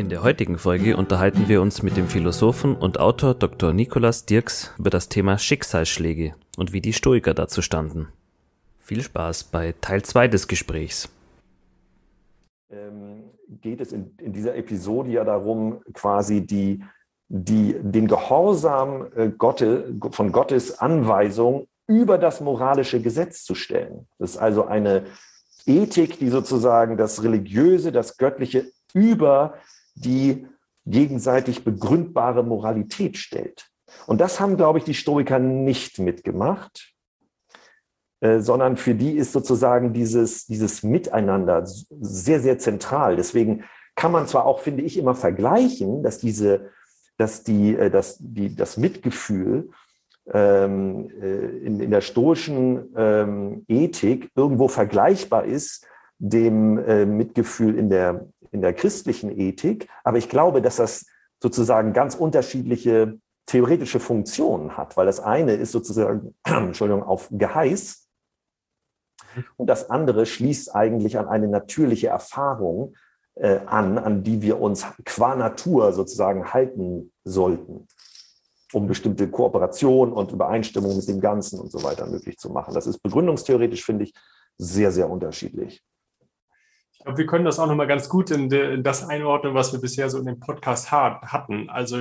[0.00, 3.74] In der heutigen Folge unterhalten wir uns mit dem Philosophen und Autor Dr.
[3.74, 8.08] Nikolaus Dirks über das Thema Schicksalsschläge und wie die Stoiker dazu standen.
[8.78, 11.10] Viel Spaß bei Teil 2 des Gesprächs.
[12.70, 13.24] Ähm,
[13.60, 16.82] geht es in, in, dieser Episode ja darum, quasi die,
[17.28, 24.08] die, den Gehorsam äh, Gotte, von Gottes Anweisung über das moralische Gesetz zu stellen.
[24.18, 25.04] Das ist also eine
[25.66, 29.58] Ethik, die sozusagen das Religiöse, das Göttliche über
[29.94, 30.46] die
[30.86, 33.70] gegenseitig begründbare Moralität stellt.
[34.06, 36.94] Und das haben, glaube ich, die Stoiker nicht mitgemacht,
[38.20, 43.16] äh, sondern für die ist sozusagen dieses, dieses Miteinander sehr, sehr zentral.
[43.16, 43.64] Deswegen
[43.96, 46.70] kann man zwar auch, finde ich, immer vergleichen, dass diese,
[47.16, 49.70] dass die, äh, dass die, das Mitgefühl
[50.32, 55.86] ähm, äh, in, in der stoischen ähm, Ethik irgendwo vergleichbar ist
[56.22, 59.88] dem Mitgefühl in der, in der christlichen Ethik.
[60.04, 61.06] Aber ich glaube, dass das
[61.42, 68.06] sozusagen ganz unterschiedliche theoretische Funktionen hat, weil das eine ist sozusagen, Entschuldigung, auf Geheiß
[69.56, 72.94] und das andere schließt eigentlich an eine natürliche Erfahrung
[73.34, 77.88] äh, an, an die wir uns qua Natur sozusagen halten sollten,
[78.72, 82.74] um bestimmte Kooperation und Übereinstimmung mit dem Ganzen und so weiter möglich zu machen.
[82.74, 84.14] Das ist begründungstheoretisch, finde ich,
[84.58, 85.82] sehr, sehr unterschiedlich.
[87.00, 89.80] Ich glaube, wir können das auch nochmal ganz gut in, in, das einordnen, was wir
[89.80, 91.70] bisher so in dem Podcast hatten.
[91.70, 91.96] Also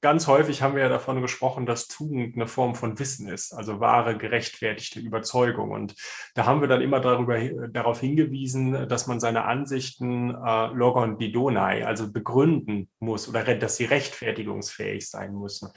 [0.00, 3.78] ganz häufig haben wir ja davon gesprochen, dass Tugend eine Form von Wissen ist, also
[3.78, 5.70] wahre, gerechtfertigte Überzeugung.
[5.70, 5.94] Und
[6.34, 7.38] da haben wir dann immer darüber,
[7.68, 13.84] darauf hingewiesen, dass man seine Ansichten äh, logon bidonai, also begründen muss oder dass sie
[13.84, 15.68] rechtfertigungsfähig sein müssen.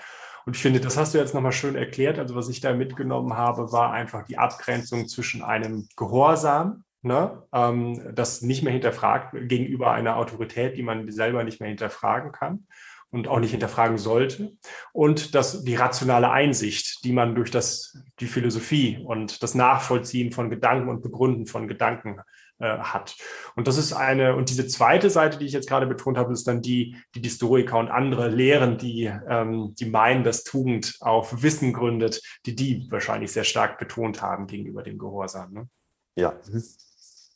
[0.47, 2.17] Und ich finde, das hast du jetzt nochmal schön erklärt.
[2.17, 8.01] Also was ich da mitgenommen habe, war einfach die Abgrenzung zwischen einem Gehorsam, ne, ähm,
[8.15, 12.65] das nicht mehr hinterfragt gegenüber einer Autorität, die man selber nicht mehr hinterfragen kann
[13.11, 14.53] und auch nicht hinterfragen sollte.
[14.91, 20.49] Und das, die rationale Einsicht, die man durch das, die Philosophie und das Nachvollziehen von
[20.49, 22.21] Gedanken und Begründen von Gedanken
[22.57, 23.15] äh, hat.
[23.55, 26.47] Und das ist eine, und diese zweite Seite, die ich jetzt gerade betont habe, ist
[26.47, 31.43] dann die, die die Historiker und andere lehren, die, ähm, die meinen, dass Tugend auf
[31.43, 35.53] Wissen gründet, die die wahrscheinlich sehr stark betont haben gegenüber dem Gehorsam.
[35.53, 35.69] Ne?
[36.15, 36.33] Ja.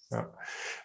[0.09, 0.31] Ja.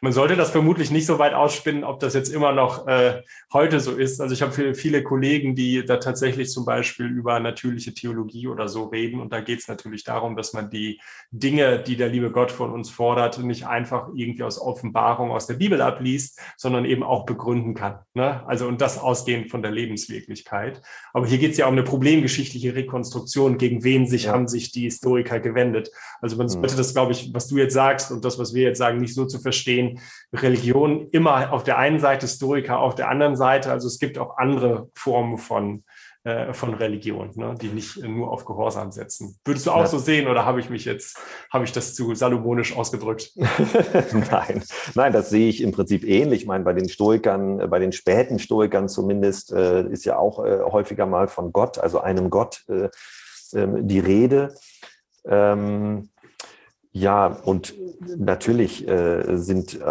[0.01, 3.23] Man sollte das vermutlich nicht so weit ausspinnen, ob das jetzt immer noch äh,
[3.53, 4.21] heute so ist.
[4.21, 8.69] Also ich habe viele, viele, Kollegen, die da tatsächlich zum Beispiel über natürliche Theologie oder
[8.69, 9.21] so reden.
[9.21, 11.01] Und da geht es natürlich darum, dass man die
[11.31, 15.55] Dinge, die der liebe Gott von uns fordert, nicht einfach irgendwie aus Offenbarung aus der
[15.55, 18.01] Bibel abliest, sondern eben auch begründen kann.
[18.15, 18.45] Ne?
[18.49, 20.83] Also und das ausgehend von der Lebenswirklichkeit.
[21.13, 23.57] Aber hier geht es ja um eine problemgeschichtliche Rekonstruktion.
[23.57, 24.33] Gegen wen sich ja.
[24.33, 25.93] haben sich die Historiker gewendet?
[26.21, 26.79] Also man sollte mhm.
[26.79, 29.17] das, glaube ich, was du jetzt sagst und das, was wir jetzt sagen, nicht nicht
[29.17, 30.01] so zu verstehen,
[30.33, 33.71] Religion immer auf der einen Seite, Historiker auf der anderen Seite.
[33.71, 35.85] Also es gibt auch andere Formen von,
[36.25, 39.39] äh, von Religion, ne, die nicht nur auf Gehorsam setzen.
[39.45, 39.87] Würdest du auch ja.
[39.87, 41.19] so sehen oder habe ich mich jetzt,
[41.53, 43.33] habe ich das zu salomonisch ausgedrückt?
[43.37, 44.63] nein,
[44.95, 46.43] nein, das sehe ich im Prinzip ähnlich.
[46.43, 50.45] Ich meine, bei den Stoikern, äh, bei den späten Stoikern zumindest, äh, ist ja auch
[50.45, 52.89] äh, häufiger mal von Gott, also einem Gott, äh,
[53.55, 54.55] ähm, die Rede.
[55.25, 56.12] Ähm,
[56.93, 57.75] ja, und
[58.19, 59.87] natürlich äh, sind, äh,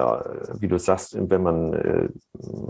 [0.60, 2.10] wie du sagst, wenn man äh,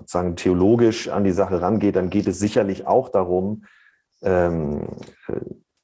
[0.05, 3.65] sagen theologisch an die Sache rangeht, dann geht es sicherlich auch darum,
[4.21, 4.87] ähm,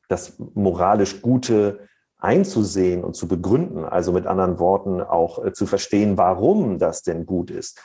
[0.07, 1.87] das moralisch Gute
[2.19, 3.83] einzusehen und zu begründen.
[3.83, 7.81] Also mit anderen Worten auch äh, zu verstehen, warum das denn gut ist.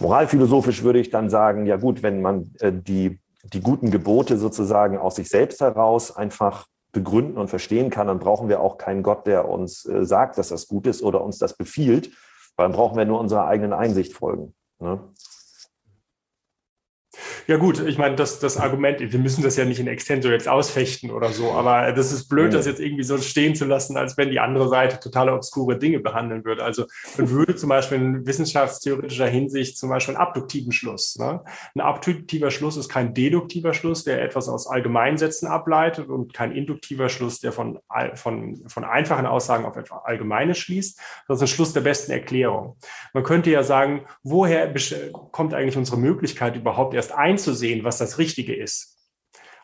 [0.00, 4.98] Moralphilosophisch würde ich dann sagen, ja gut, wenn man äh, die, die guten Gebote sozusagen
[4.98, 6.66] aus sich selbst heraus einfach
[6.98, 10.48] begründen und verstehen kann, dann brauchen wir auch keinen Gott, der uns äh, sagt, dass
[10.48, 12.10] das gut ist oder uns das befiehlt,
[12.56, 14.54] weil dann brauchen wir nur unserer eigenen Einsicht folgen.
[14.80, 15.00] Ne?
[17.48, 20.46] Ja gut, ich meine, das, das Argument, wir müssen das ja nicht in Extenso jetzt
[20.46, 24.18] ausfechten oder so, aber das ist blöd, das jetzt irgendwie so stehen zu lassen, als
[24.18, 26.62] wenn die andere Seite totale obskure Dinge behandeln würde.
[26.62, 26.84] Also
[27.16, 31.16] man würde zum Beispiel in wissenschaftstheoretischer Hinsicht zum Beispiel einen abduktiven Schluss.
[31.16, 31.42] Ne?
[31.74, 37.08] Ein abduktiver Schluss ist kein deduktiver Schluss, der etwas aus Allgemeinsätzen ableitet und kein induktiver
[37.08, 37.78] Schluss, der von,
[38.12, 41.00] von, von einfachen Aussagen auf etwas Allgemeines schließt.
[41.26, 42.76] Das ist ein Schluss der besten Erklärung.
[43.14, 44.70] Man könnte ja sagen, woher
[45.32, 48.96] kommt eigentlich unsere Möglichkeit überhaupt erst ein einzusehen, was das Richtige ist.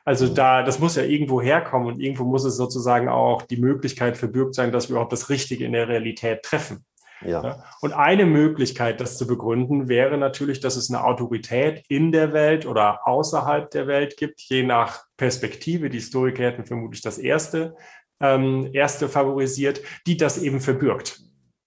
[0.04, 4.18] Also da, das muss ja irgendwo herkommen und irgendwo muss es sozusagen auch die Möglichkeit
[4.18, 6.84] verbürgt sein, dass wir überhaupt das Richtige in der Realität treffen.
[7.24, 7.64] Ja.
[7.80, 12.66] Und eine Möglichkeit, das zu begründen, wäre natürlich, dass es eine Autorität in der Welt
[12.66, 15.88] oder außerhalb der Welt gibt, je nach Perspektive.
[15.88, 17.74] Die Historiker hätten vermutlich das erste,
[18.20, 21.23] ähm, erste favorisiert, die das eben verbürgt.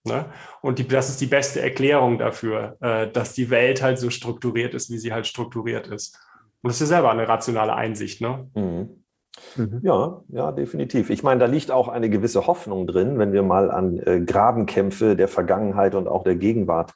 [0.07, 0.25] Ne?
[0.61, 4.73] Und die, das ist die beste Erklärung dafür, äh, dass die Welt halt so strukturiert
[4.73, 6.17] ist, wie sie halt strukturiert ist.
[6.61, 8.21] Und das ist ja selber eine rationale Einsicht.
[8.21, 8.49] Ne?
[8.55, 9.03] Mhm.
[9.55, 9.81] Mhm.
[9.83, 11.09] Ja, ja, definitiv.
[11.09, 15.15] Ich meine, da liegt auch eine gewisse Hoffnung drin, wenn wir mal an äh, Grabenkämpfe
[15.15, 16.93] der Vergangenheit und auch der Gegenwart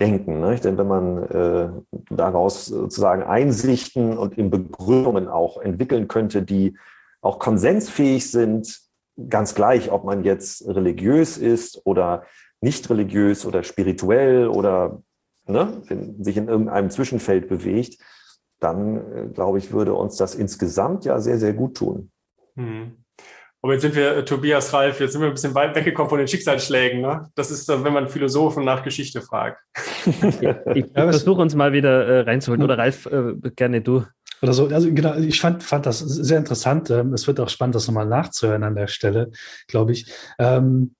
[0.00, 0.40] denken.
[0.40, 0.56] Ne?
[0.56, 1.68] Denn wenn man äh,
[2.10, 6.76] daraus sozusagen Einsichten und in Begründungen auch entwickeln könnte, die
[7.20, 8.80] auch konsensfähig sind,
[9.28, 12.24] ganz gleich, ob man jetzt religiös ist oder
[12.60, 15.02] nicht religiös oder spirituell oder
[15.46, 15.82] ne,
[16.20, 17.98] sich in irgendeinem Zwischenfeld bewegt,
[18.60, 22.10] dann äh, glaube ich, würde uns das insgesamt ja sehr, sehr gut tun.
[22.56, 23.02] Hm.
[23.64, 26.18] Aber jetzt sind wir, äh, Tobias Ralf, jetzt sind wir ein bisschen weit weggekommen von
[26.18, 27.00] den Schicksalsschlägen.
[27.00, 27.30] Ne?
[27.36, 29.62] Das ist dann, wenn man Philosophen nach Geschichte fragt.
[30.04, 30.42] ich,
[30.74, 32.62] ich versuche uns mal wieder äh, reinzuholen.
[32.62, 34.04] Oder Ralf, äh, gerne du
[34.42, 34.66] oder so.
[34.66, 36.90] Also genau, ich fand, fand das sehr interessant.
[36.90, 39.30] Ähm, es wird auch spannend, das nochmal nachzuhören an der Stelle,
[39.68, 40.12] glaube ich.
[40.38, 40.94] Ähm,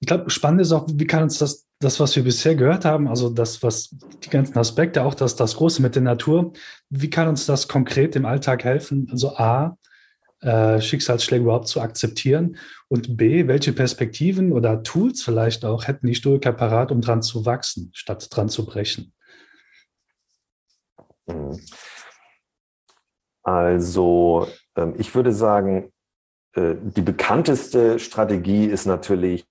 [0.00, 3.08] ich glaube, spannend ist auch, wie kann uns das, das, was wir bisher gehört haben,
[3.08, 6.52] also das, was die ganzen Aspekte, auch das, das Große mit der Natur,
[6.90, 9.08] wie kann uns das konkret im Alltag helfen?
[9.10, 9.78] Also A,
[10.40, 12.56] äh, Schicksalsschläge überhaupt zu akzeptieren
[12.88, 17.46] und B, welche Perspektiven oder Tools vielleicht auch hätten die Historiker parat, um dran zu
[17.46, 19.12] wachsen, statt dran zu brechen?
[21.26, 21.60] Mhm.
[23.42, 24.46] Also
[24.76, 25.92] ähm, ich würde sagen,
[26.54, 29.46] äh, die bekannteste Strategie ist natürlich,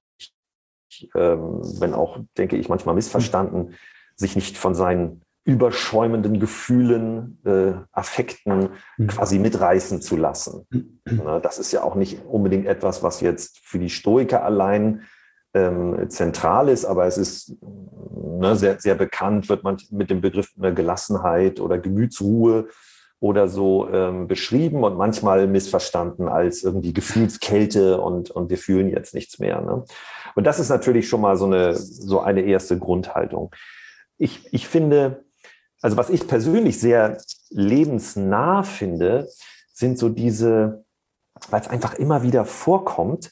[1.16, 3.76] ähm, wenn auch, denke ich, manchmal missverstanden,
[4.16, 9.08] sich nicht von seinen überschäumenden Gefühlen, äh, Affekten mhm.
[9.08, 10.68] quasi mitreißen zu lassen.
[10.70, 11.42] Mhm.
[11.42, 15.04] Das ist ja auch nicht unbedingt etwas, was jetzt für die Stoiker allein
[15.54, 20.52] ähm, zentral ist, aber es ist ne, sehr, sehr bekannt, wird man mit dem Begriff
[20.56, 22.68] Gelassenheit oder Gemütsruhe
[23.20, 29.14] oder so ähm, beschrieben und manchmal missverstanden als irgendwie Gefühlskälte und, und wir fühlen jetzt
[29.14, 29.62] nichts mehr.
[29.62, 29.84] Ne?
[30.36, 33.54] Und das ist natürlich schon mal so eine, so eine erste Grundhaltung.
[34.18, 35.26] Ich, ich finde,
[35.82, 37.18] also was ich persönlich sehr
[37.50, 39.28] lebensnah finde,
[39.74, 40.86] sind so diese,
[41.50, 43.32] weil es einfach immer wieder vorkommt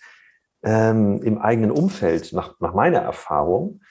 [0.63, 3.81] ähm, im eigenen Umfeld, nach, nach meiner Erfahrung,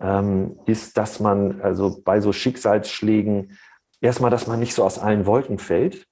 [0.00, 3.58] ähm, ist, dass man also bei so Schicksalsschlägen
[4.04, 6.06] erstmal, dass man nicht so aus allen Wolken fällt,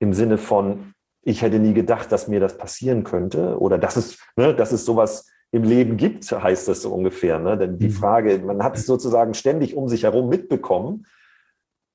[0.00, 0.92] im Sinne von,
[1.22, 4.84] ich hätte nie gedacht, dass mir das passieren könnte oder dass es, ne, dass es
[4.84, 7.38] sowas im Leben gibt, heißt das so ungefähr.
[7.38, 7.56] Ne?
[7.56, 7.92] Denn die mhm.
[7.92, 11.06] Frage, man hat es sozusagen ständig um sich herum mitbekommen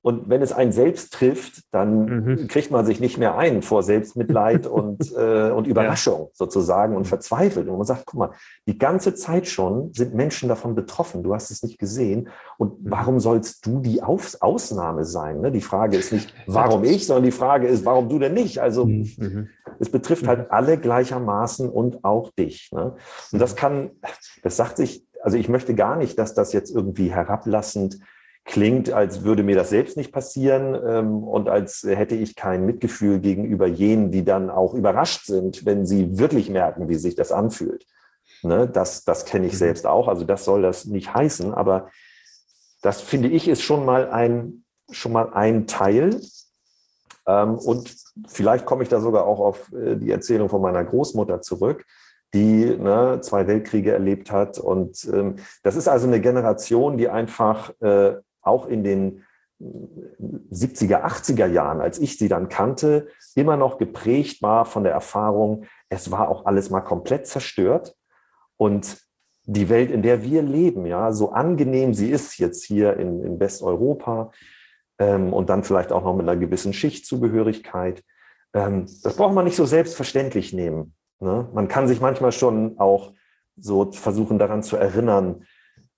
[0.04, 2.46] und wenn es einen selbst trifft, dann mhm.
[2.46, 6.30] kriegt man sich nicht mehr ein vor Selbstmitleid und, äh, und Überraschung ja.
[6.34, 7.68] sozusagen und verzweifelt.
[7.68, 8.30] Und man sagt, guck mal,
[8.66, 11.22] die ganze Zeit schon sind Menschen davon betroffen.
[11.22, 12.28] Du hast es nicht gesehen.
[12.58, 12.90] Und mhm.
[12.90, 15.40] warum sollst du die Aus Ausnahme sein?
[15.40, 15.50] Ne?
[15.50, 18.58] Die Frage ist nicht, warum ich, sondern die Frage ist, warum du denn nicht?
[18.58, 19.10] Also mhm.
[19.16, 19.48] mhm.
[19.80, 22.70] es betrifft halt alle gleichermaßen und auch dich.
[22.72, 22.94] Ne?
[23.32, 23.92] Und das kann,
[24.42, 28.00] das sagt sich, also ich möchte gar nicht, dass das jetzt irgendwie herablassend
[28.44, 33.20] klingt, als würde mir das selbst nicht passieren ähm, und als hätte ich kein Mitgefühl
[33.20, 37.86] gegenüber jenen, die dann auch überrascht sind, wenn sie wirklich merken, wie sich das anfühlt.
[38.42, 38.68] Ne?
[38.68, 39.58] Das, das kenne ich mhm.
[39.58, 40.08] selbst auch.
[40.08, 41.90] Also das soll das nicht heißen, aber
[42.82, 46.20] das finde ich ist schon mal ein, schon mal ein Teil.
[47.26, 47.94] Ähm, und
[48.28, 51.84] vielleicht komme ich da sogar auch auf äh, die Erzählung von meiner Großmutter zurück
[52.34, 54.58] die ne, zwei Weltkriege erlebt hat.
[54.58, 59.24] Und ähm, das ist also eine Generation, die einfach äh, auch in den
[59.60, 65.64] 70er, 80er Jahren, als ich sie dann kannte, immer noch geprägt war von der Erfahrung,
[65.88, 67.94] es war auch alles mal komplett zerstört.
[68.56, 68.98] Und
[69.44, 73.40] die Welt, in der wir leben, ja, so angenehm sie ist jetzt hier in, in
[73.40, 74.32] Westeuropa
[74.98, 78.02] ähm, und dann vielleicht auch noch mit einer gewissen Schichtzugehörigkeit,
[78.54, 80.94] ähm, das braucht man nicht so selbstverständlich nehmen.
[81.20, 81.48] Ne?
[81.52, 83.12] Man kann sich manchmal schon auch
[83.56, 85.44] so versuchen daran zu erinnern,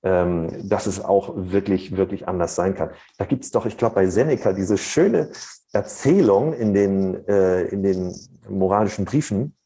[0.02, 2.90] ähm, dass es auch wirklich, wirklich anders sein kann.
[3.18, 5.30] Da gibt es doch, ich glaube, bei Seneca diese schöne
[5.72, 8.14] Erzählung in den, äh, in den
[8.48, 9.56] moralischen Briefen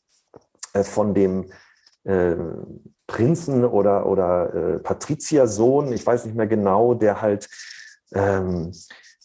[0.72, 1.50] äh, von dem
[2.04, 2.36] äh,
[3.06, 7.48] Prinzen oder, oder äh, Patriziersohn, ich weiß nicht mehr genau, der halt
[8.14, 8.72] ähm,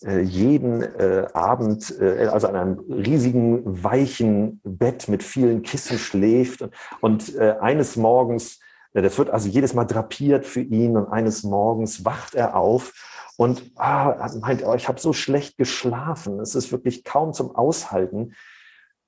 [0.04, 6.68] äh, jeden äh, Abend, äh, also an einem riesigen, weichen Bett mit vielen Kissen schläft.
[7.02, 8.60] Und äh, eines Morgens,
[8.96, 12.94] äh, das wird also jedes Mal drapiert für ihn, und eines Morgens wacht er auf
[13.38, 16.40] und ah, meint, oh, ich habe so schlecht geschlafen.
[16.40, 18.34] Es ist wirklich kaum zum Aushalten.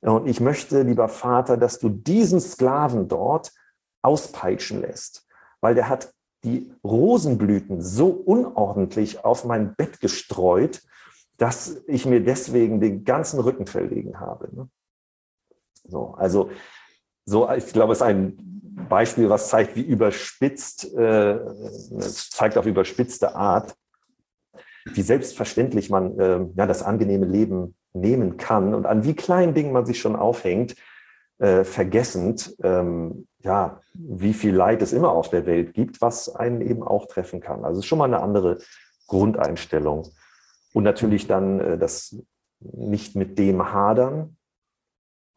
[0.01, 3.53] Und ich möchte, lieber Vater, dass du diesen Sklaven dort
[4.01, 5.25] auspeitschen lässt,
[5.61, 6.13] weil der hat
[6.43, 10.81] die Rosenblüten so unordentlich auf mein Bett gestreut,
[11.37, 14.53] dass ich mir deswegen den ganzen Rücken verlegen habe.
[14.55, 14.69] Ne?
[15.87, 16.51] So, also
[17.25, 18.46] so, ich glaube, es ist ein
[18.89, 21.39] Beispiel, was zeigt, wie überspitzt, äh,
[21.99, 23.75] zeigt auf überspitzte Art,
[24.85, 29.71] wie selbstverständlich man äh, ja, das angenehme Leben nehmen kann und an wie kleinen Dingen
[29.71, 30.75] man sich schon aufhängt,
[31.39, 36.61] äh, vergessend, ähm, ja, wie viel Leid es immer auf der Welt gibt, was einen
[36.61, 37.65] eben auch treffen kann.
[37.65, 38.59] Also es ist schon mal eine andere
[39.07, 40.07] Grundeinstellung.
[40.73, 42.15] Und natürlich dann äh, das
[42.59, 44.36] nicht mit dem hadern,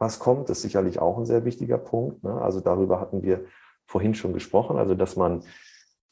[0.00, 2.24] was kommt, ist sicherlich auch ein sehr wichtiger Punkt.
[2.24, 2.32] Ne?
[2.32, 3.44] Also darüber hatten wir
[3.86, 4.78] vorhin schon gesprochen.
[4.78, 5.42] Also dass man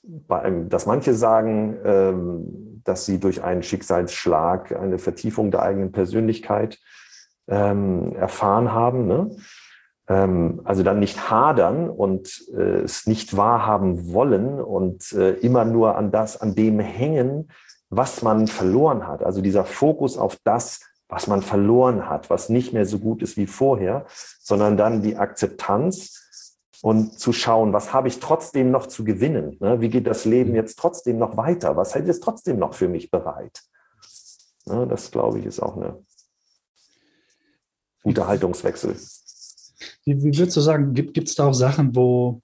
[0.02, 5.90] bei einem, dass manche sagen, ähm, dass sie durch einen Schicksalsschlag eine Vertiefung der eigenen
[5.90, 6.78] Persönlichkeit
[7.48, 9.06] ähm, erfahren haben.
[9.06, 9.36] Ne?
[10.06, 15.96] Ähm, also dann nicht hadern und äh, es nicht wahrhaben wollen und äh, immer nur
[15.96, 17.50] an das, an dem hängen,
[17.88, 19.22] was man verloren hat.
[19.22, 23.36] Also dieser Fokus auf das, was man verloren hat, was nicht mehr so gut ist
[23.36, 24.06] wie vorher,
[24.40, 26.28] sondern dann die Akzeptanz
[26.82, 29.56] und zu schauen, was habe ich trotzdem noch zu gewinnen?
[29.60, 29.80] Ne?
[29.80, 31.76] Wie geht das Leben jetzt trotzdem noch weiter?
[31.76, 33.62] Was hält es trotzdem noch für mich bereit?
[34.66, 34.86] Ne?
[34.86, 36.04] Das, glaube ich, ist auch eine
[38.02, 38.96] gute Haltungswechsel.
[40.04, 42.42] Wie, wie würdest du sagen, gibt es da auch Sachen, wo,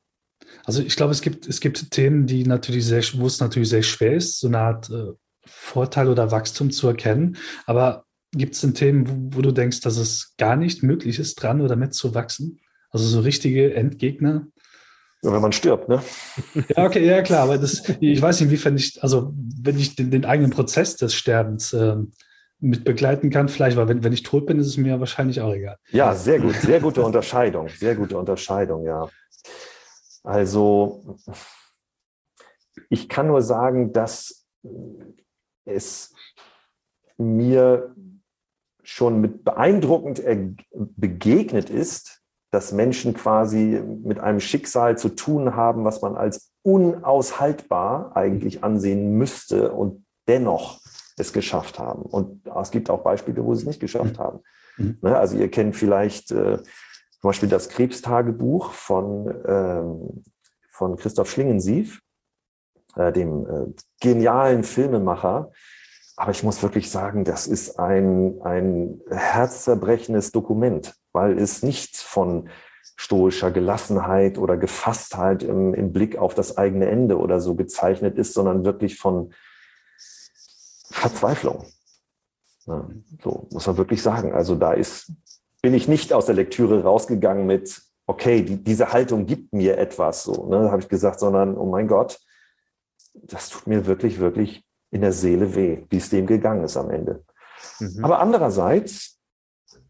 [0.65, 3.83] also ich glaube, es gibt, es gibt Themen, die natürlich sehr, wo es natürlich sehr
[3.83, 5.13] schwer ist, so eine Art äh,
[5.47, 7.37] Vorteil oder Wachstum zu erkennen.
[7.67, 8.04] Aber
[8.35, 11.61] gibt es denn Themen, wo, wo, du denkst, dass es gar nicht möglich ist, dran
[11.61, 12.61] oder mitzuwachsen?
[12.91, 14.47] Also so richtige Endgegner?
[15.23, 16.03] Ja, wenn man stirbt, ne?
[16.77, 20.11] Ja, okay, ja klar, aber das, ich weiß nicht, inwiefern ich, also wenn ich den,
[20.11, 21.97] den eigenen Prozess des Sterbens äh,
[22.61, 25.53] mit begleiten kann, vielleicht, weil wenn, wenn ich tot bin, ist es mir wahrscheinlich auch
[25.53, 25.77] egal.
[25.91, 29.09] Ja, sehr gut, sehr gute Unterscheidung, sehr gute Unterscheidung, ja.
[30.23, 31.19] Also
[32.89, 34.47] ich kann nur sagen, dass
[35.65, 36.15] es
[37.17, 37.95] mir
[38.85, 40.23] schon mit beeindruckend
[40.73, 48.17] begegnet ist, dass Menschen quasi mit einem Schicksal zu tun haben, was man als unaushaltbar
[48.17, 50.81] eigentlich ansehen müsste und dennoch
[51.17, 52.03] es geschafft haben.
[52.03, 54.23] Und es gibt auch Beispiele, wo sie es nicht geschafft mhm.
[54.23, 54.41] haben.
[54.77, 54.99] Mhm.
[55.03, 60.25] Ne, also ihr kennt vielleicht äh, zum Beispiel das Krebstagebuch von, ähm,
[60.71, 62.01] von Christoph Schlingensief,
[62.97, 65.51] äh, dem äh, genialen Filmemacher.
[66.17, 72.49] Aber ich muss wirklich sagen, das ist ein, ein herzzerбrechendes Dokument, weil es nichts von
[72.97, 78.35] stoischer Gelassenheit oder Gefasstheit im, im Blick auf das eigene Ende oder so gezeichnet ist,
[78.35, 79.35] sondern wirklich von
[80.91, 81.67] Verzweiflung.
[82.67, 82.89] Ja,
[83.23, 84.33] so muss man wirklich sagen.
[84.33, 85.13] Also da ist,
[85.61, 90.23] bin ich nicht aus der Lektüre rausgegangen mit, okay, die, diese Haltung gibt mir etwas,
[90.23, 92.21] so, ne, habe ich gesagt, sondern, oh mein Gott,
[93.15, 94.65] das tut mir wirklich, wirklich
[94.95, 97.25] in der Seele weh, wie es dem gegangen ist am Ende.
[97.81, 98.05] Mhm.
[98.05, 99.19] Aber andererseits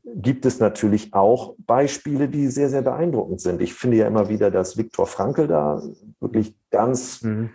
[0.05, 3.63] gibt es natürlich auch Beispiele, die sehr, sehr beeindruckend sind.
[3.63, 5.83] Ich finde ja immer wieder, dass Viktor Frankl da
[6.21, 7.51] wirklich ganz mhm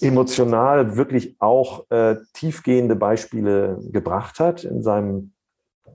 [0.00, 5.32] emotional wirklich auch äh, tiefgehende Beispiele gebracht hat in seinem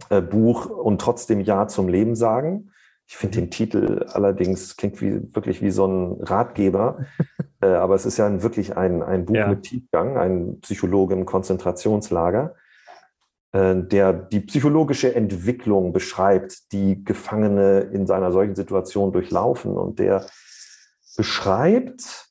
[0.09, 2.71] äh, Buch und trotzdem Ja zum Leben sagen.
[3.07, 7.05] Ich finde den Titel allerdings klingt wie, wirklich wie so ein Ratgeber,
[7.61, 9.47] äh, aber es ist ja ein, wirklich ein, ein Buch ja.
[9.47, 12.55] mit Tiefgang, ein Psychologe im Konzentrationslager,
[13.51, 20.25] äh, der die psychologische Entwicklung beschreibt, die Gefangene in seiner solchen Situation durchlaufen und der
[21.15, 22.29] beschreibt,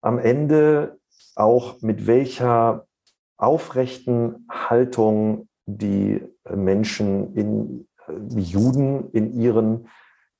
[0.00, 0.98] am Ende
[1.36, 2.86] auch mit welcher
[3.36, 9.88] aufrechten Haltung die Menschen in die Juden in ihren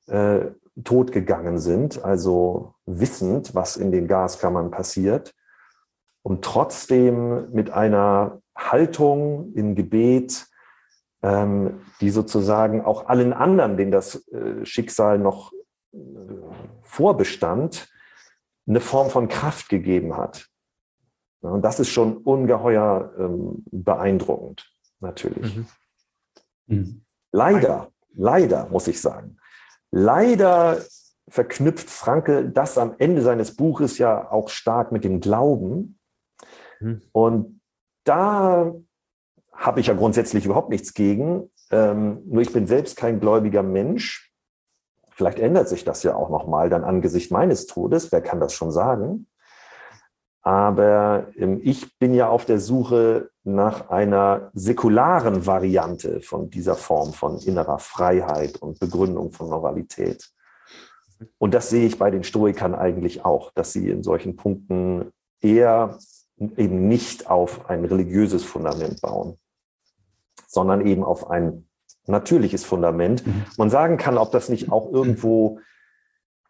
[0.07, 0.47] äh,
[0.85, 5.35] Tod gegangen sind, also wissend, was in den Gaskammern passiert
[6.23, 10.47] und trotzdem mit einer Haltung im Gebet,
[11.23, 15.53] ähm, die sozusagen auch allen anderen, denen das äh, Schicksal noch
[15.93, 15.99] äh,
[16.83, 17.89] vorbestand,
[18.67, 20.49] eine Form von Kraft gegeben hat.
[21.41, 25.57] Und das ist schon ungeheuer ähm, beeindruckend, natürlich.
[25.57, 25.67] Mhm.
[26.67, 27.05] Mhm.
[27.33, 29.39] Leider, leider muss ich sagen,
[29.91, 30.79] leider
[31.29, 35.99] verknüpft Franke das am Ende seines Buches ja auch stark mit dem Glauben.
[36.81, 37.03] Mhm.
[37.13, 37.61] Und
[38.05, 38.75] da
[39.53, 41.51] habe ich ja grundsätzlich überhaupt nichts gegen.
[41.71, 44.31] Ähm, nur ich bin selbst kein gläubiger Mensch.
[45.11, 48.13] Vielleicht ändert sich das ja auch nochmal dann angesichts meines Todes.
[48.13, 49.27] Wer kann das schon sagen?
[50.43, 57.13] Aber ähm, ich bin ja auf der Suche nach einer säkularen Variante von dieser Form
[57.13, 60.31] von innerer Freiheit und Begründung von Moralität.
[61.39, 65.99] Und das sehe ich bei den Stoikern eigentlich auch, dass sie in solchen Punkten eher
[66.39, 69.39] eben nicht auf ein religiöses Fundament bauen,
[70.49, 71.69] sondern eben auf ein
[72.07, 73.25] natürliches Fundament.
[73.25, 73.45] Mhm.
[73.59, 75.61] Man sagen kann, ob das nicht auch irgendwo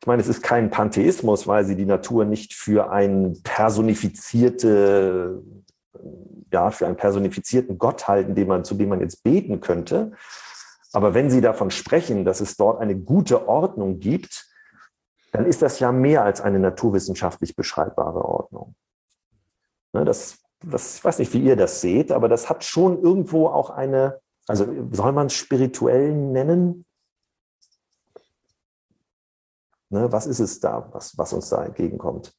[0.02, 5.40] ich meine, es ist kein Pantheismus, weil sie die Natur nicht für ein personifizierte,
[6.52, 10.11] ja, für einen personifizierten Gott halten, den man, zu dem man jetzt beten könnte.
[10.92, 14.49] Aber wenn sie davon sprechen, dass es dort eine gute Ordnung gibt,
[15.30, 18.75] dann ist das ja mehr als eine naturwissenschaftlich beschreibbare Ordnung.
[19.92, 23.47] Ne, das, das, ich weiß nicht, wie ihr das seht, aber das hat schon irgendwo
[23.47, 24.18] auch eine,
[24.49, 26.87] also soll man es spirituell nennen?
[29.93, 32.33] Ne, was ist es da, was, was uns da entgegenkommt?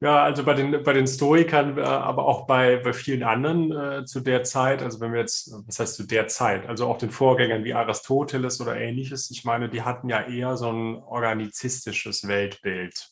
[0.00, 4.04] Ja, also bei den, bei den Stoikern, äh, aber auch bei, bei vielen anderen äh,
[4.06, 7.10] zu der Zeit, also wenn wir jetzt, was heißt zu der Zeit, also auch den
[7.10, 13.10] Vorgängern wie Aristoteles oder ähnliches, ich meine, die hatten ja eher so ein organizistisches Weltbild.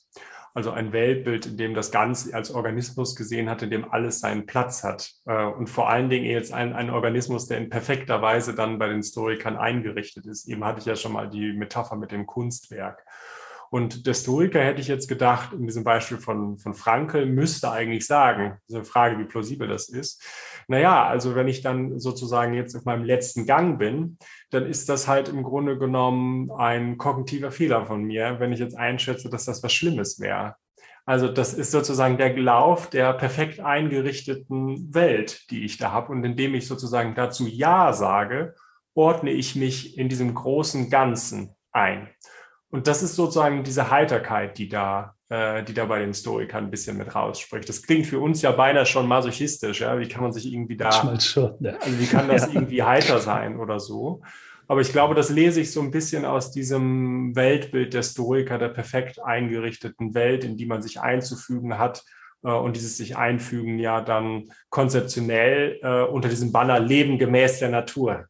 [0.54, 4.46] Also ein Weltbild, in dem das Ganze als Organismus gesehen hat, in dem alles seinen
[4.46, 5.12] Platz hat.
[5.26, 8.88] Äh, und vor allen Dingen jetzt ein, ein Organismus, der in perfekter Weise dann bei
[8.88, 10.48] den Stoikern eingerichtet ist.
[10.48, 13.04] Eben hatte ich ja schon mal die Metapher mit dem Kunstwerk.
[13.70, 18.06] Und der Stoiker hätte ich jetzt gedacht, in diesem Beispiel von, von Frankel, müsste eigentlich
[18.06, 20.22] sagen, eine Frage, wie plausibel das ist.
[20.68, 24.18] Naja, also wenn ich dann sozusagen jetzt auf meinem letzten Gang bin,
[24.50, 28.76] dann ist das halt im Grunde genommen ein kognitiver Fehler von mir, wenn ich jetzt
[28.76, 30.56] einschätze, dass das was Schlimmes wäre.
[31.08, 36.12] Also das ist sozusagen der Lauf der perfekt eingerichteten Welt, die ich da habe.
[36.12, 38.54] Und indem ich sozusagen dazu Ja sage,
[38.92, 42.08] ordne ich mich in diesem großen Ganzen ein.
[42.70, 46.70] Und das ist sozusagen diese Heiterkeit, die da, äh, die da bei den Stoikern ein
[46.70, 47.68] bisschen mit rausspricht.
[47.68, 49.80] Das klingt für uns ja beinahe schon masochistisch.
[49.80, 49.98] Ja?
[49.98, 51.72] Wie kann man sich irgendwie da, schon, ja.
[51.76, 52.52] also wie kann das ja.
[52.54, 54.20] irgendwie heiter sein oder so?
[54.66, 58.68] Aber ich glaube, das lese ich so ein bisschen aus diesem Weltbild der Stoiker, der
[58.68, 62.04] perfekt eingerichteten Welt, in die man sich einzufügen hat
[62.44, 67.70] äh, und dieses sich einfügen ja dann konzeptionell äh, unter diesem Banner Leben gemäß der
[67.70, 68.26] Natur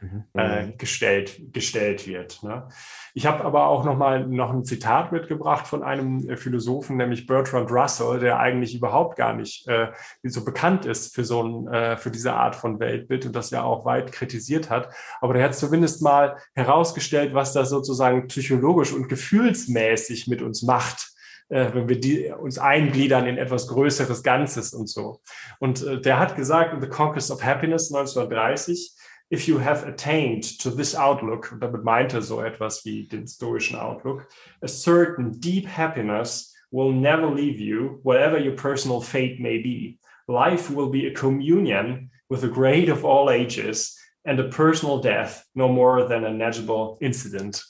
[0.00, 0.24] mhm.
[0.34, 2.42] äh, gestellt, gestellt wird.
[2.42, 2.68] Ne?
[3.14, 7.26] Ich habe aber auch noch mal noch ein Zitat mitgebracht von einem äh, Philosophen, nämlich
[7.26, 9.88] Bertrand Russell, der eigentlich überhaupt gar nicht äh,
[10.22, 13.62] so bekannt ist für so ein, äh, für diese Art von Weltbild und das ja
[13.62, 14.88] auch weit kritisiert hat.
[15.20, 21.12] Aber der hat zumindest mal herausgestellt, was das sozusagen psychologisch und gefühlsmäßig mit uns macht
[21.48, 25.20] äh, wenn wir die, uns eingliedern in etwas Größeres Ganzes und so.
[25.58, 28.97] Und äh, der hat gesagt in The Conquest of Happiness 1930,
[29.30, 33.78] if you have attained to this outlook, damit meinte er so etwas wie den stoischen
[33.78, 34.26] Outlook,
[34.62, 39.98] a certain deep happiness will never leave you, whatever your personal fate may be.
[40.28, 45.44] Life will be a communion with the great of all ages, and a personal death
[45.54, 47.62] no more than a negligible incident.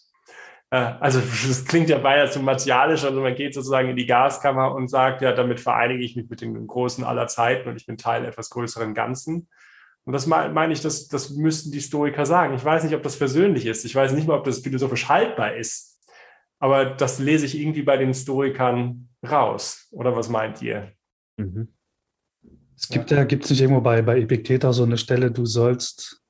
[0.71, 4.75] Äh, also das klingt ja beinahe zu martialisch, also man geht sozusagen in die Gaskammer
[4.75, 7.97] und sagt, ja, damit vereinige ich mich mit dem Großen aller Zeiten und ich bin
[7.97, 9.49] Teil etwas größeren Ganzen.
[10.05, 12.55] Und das meine ich, das, das müssten die Stoiker sagen.
[12.55, 13.85] Ich weiß nicht, ob das persönlich ist.
[13.85, 16.01] Ich weiß nicht mal, ob das philosophisch haltbar ist.
[16.59, 19.89] Aber das lese ich irgendwie bei den Stoikern raus.
[19.91, 20.93] Oder was meint ihr?
[21.37, 21.69] Mhm.
[22.75, 26.23] Es gibt ja, gibt es nicht irgendwo bei, bei Epikteter so eine Stelle, du sollst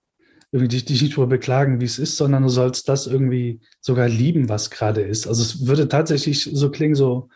[0.50, 4.09] irgendwie dich, dich nicht darüber beklagen, wie es ist, sondern du sollst das irgendwie sogar
[4.09, 5.26] lieben, was gerade ist.
[5.26, 7.28] Also es würde tatsächlich so klingen, so,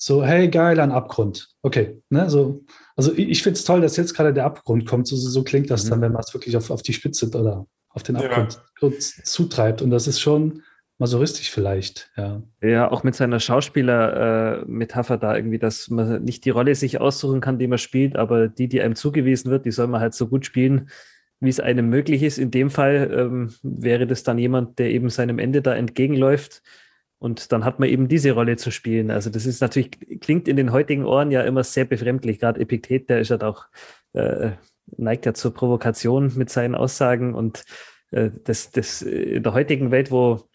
[0.00, 1.48] so, hey, geil, ein Abgrund.
[1.62, 2.60] Okay, ne, so,
[2.96, 5.08] also ich, ich finde es toll, dass jetzt gerade der Abgrund kommt.
[5.08, 5.90] So, so klingt das mhm.
[5.90, 8.90] dann, wenn man es wirklich auf, auf die Spitze oder auf den Abgrund ja.
[9.00, 9.82] zutreibt.
[9.82, 10.62] Und das ist schon
[10.98, 12.42] masuristisch vielleicht, ja.
[12.60, 17.58] Ja, auch mit seiner Schauspieler-Metapher da irgendwie, dass man nicht die Rolle sich aussuchen kann,
[17.58, 20.46] die man spielt, aber die, die einem zugewiesen wird, die soll man halt so gut
[20.46, 20.90] spielen,
[21.40, 22.38] wie es einem möglich ist.
[22.38, 26.62] In dem Fall ähm, wäre das dann jemand, der eben seinem Ende da entgegenläuft
[27.18, 29.10] und dann hat man eben diese Rolle zu spielen.
[29.10, 32.38] Also das ist natürlich, klingt in den heutigen Ohren ja immer sehr befremdlich.
[32.38, 33.66] Gerade Epiktet, der ist halt auch,
[34.12, 34.50] äh,
[34.96, 37.34] neigt ja zur Provokation mit seinen Aussagen.
[37.34, 37.64] Und
[38.12, 40.48] äh, das, das in der heutigen Welt, wo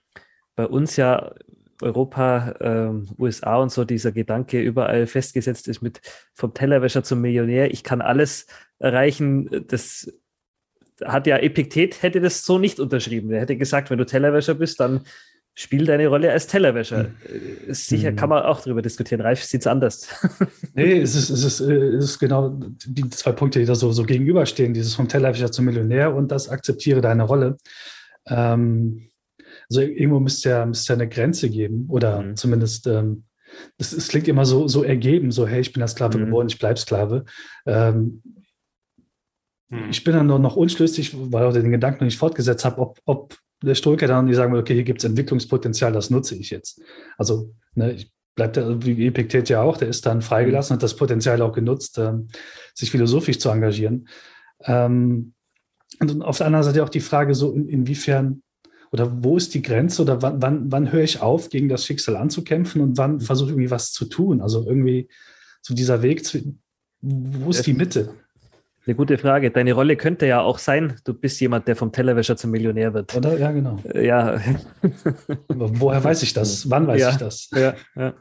[0.56, 1.34] bei uns ja
[1.82, 6.00] Europa, ähm, USA und so dieser Gedanke überall festgesetzt ist mit
[6.34, 8.48] vom Tellerwäscher zum Millionär, ich kann alles
[8.80, 10.14] erreichen, das
[11.04, 13.32] hat ja Epiktet hätte das so nicht unterschrieben.
[13.32, 15.02] Er hätte gesagt, wenn du Tellerwäscher bist, dann
[15.56, 17.04] spiel deine Rolle als Tellerwäscher.
[17.04, 17.74] Mhm.
[17.74, 19.22] Sicher kann man auch darüber diskutieren.
[19.22, 20.08] Reif sieht es anders.
[20.74, 24.04] nee, es ist, es, ist, es ist genau die zwei Punkte, die da so, so
[24.04, 27.58] gegenüberstehen: dieses vom Tellerwäscher zum Millionär und das akzeptiere deine Rolle.
[28.28, 29.10] Ähm,
[29.70, 32.36] also irgendwo müsste ja, müsste ja eine Grenze geben oder mhm.
[32.36, 32.88] zumindest.
[32.88, 33.26] Ähm,
[33.78, 36.26] es, es, klingt immer so, so ergeben, so, hey, ich bin als Sklave mhm.
[36.26, 37.26] geboren, ich bleibe Sklave.
[37.68, 38.24] Ähm,
[39.70, 39.90] mhm.
[39.92, 43.38] Ich bin dann noch unschlüssig, weil ich den Gedanken noch nicht fortgesetzt habe, ob, ob
[43.76, 46.82] Stoiker dann die sagen, okay, hier gibt es Entwicklungspotenzial, das nutze ich jetzt.
[47.18, 50.96] Also ne, ich bleibt der, wie Epiktet ja auch, der ist dann freigelassen, hat das
[50.96, 52.28] Potenzial auch genutzt, ähm,
[52.74, 54.08] sich philosophisch zu engagieren.
[54.62, 55.34] Ähm,
[56.00, 58.42] und auf der anderen Seite auch die Frage, so in, inwiefern
[58.92, 62.16] oder wo ist die Grenze oder wann, wann, wann höre ich auf, gegen das Schicksal
[62.16, 64.42] anzukämpfen und wann versuche ich irgendwie was zu tun?
[64.42, 65.10] Also irgendwie
[65.62, 66.58] so dieser Weg, zu,
[67.02, 68.14] wo ist die Mitte?
[68.86, 69.50] Eine gute Frage.
[69.50, 73.16] Deine Rolle könnte ja auch sein, du bist jemand, der vom Tellerwäscher zum Millionär wird.
[73.16, 73.38] Oder?
[73.38, 73.80] Ja, genau.
[73.94, 74.42] Äh, ja.
[75.48, 76.70] Woher weiß ich das?
[76.70, 77.10] Wann weiß ja.
[77.12, 77.50] ich das?
[77.52, 78.14] Ja, ja.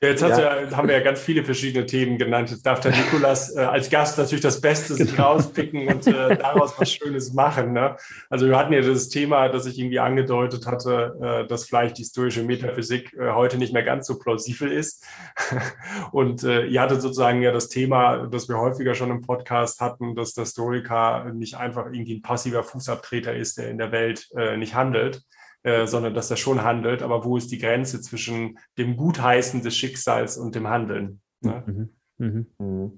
[0.00, 0.62] Jetzt ja.
[0.62, 2.50] Ja, haben wir ja ganz viele verschiedene Themen genannt.
[2.50, 5.34] Jetzt darf der Nikolas äh, als Gast natürlich das Beste sich genau.
[5.34, 7.72] rauspicken und äh, daraus was Schönes machen.
[7.72, 7.94] Ne?
[8.30, 12.02] Also wir hatten ja das Thema, das ich irgendwie angedeutet hatte, äh, dass vielleicht die
[12.02, 15.04] historische Metaphysik äh, heute nicht mehr ganz so plausibel ist.
[16.10, 20.14] und äh, ihr hattet sozusagen ja das Thema, das wir häufiger schon im Podcast hatten,
[20.14, 24.56] dass der Stoiker nicht einfach irgendwie ein passiver Fußabtreter ist, der in der Welt äh,
[24.56, 25.22] nicht handelt,
[25.62, 27.02] äh, sondern dass er schon handelt.
[27.02, 31.20] Aber wo ist die Grenze zwischen dem Gutheißen des Schicksals und dem Handeln?
[31.40, 31.62] Ne?
[31.66, 31.90] Mhm.
[32.18, 32.46] Mhm.
[32.58, 32.96] Mhm.